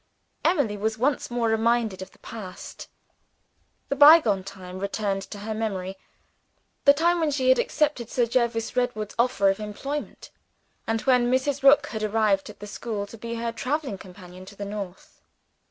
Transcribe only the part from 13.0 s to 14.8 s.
to be her traveling companion to the